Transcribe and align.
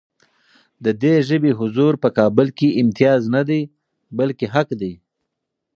د 0.85 0.87
دې 1.03 1.15
ژبې 1.27 1.51
حضور 1.59 1.93
په 2.03 2.09
کابل 2.17 2.47
کې 2.57 2.77
امتیاز 2.81 3.21
نه 3.35 3.41
دی، 3.49 3.61
بلکې 4.19 4.45
حق 4.53 4.69
دی. 4.81 4.93